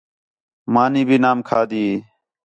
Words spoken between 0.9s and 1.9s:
بھی نام کھادی